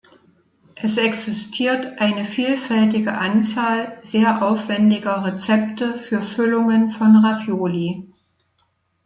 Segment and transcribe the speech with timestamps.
[0.81, 8.11] Es existiert eine vielfältige Anzahl sehr aufwendiger Rezepte für Füllungen von Ravioli.